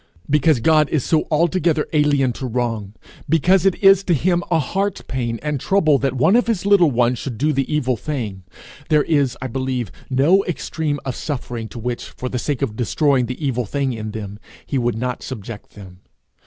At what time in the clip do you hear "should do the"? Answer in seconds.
7.19-7.71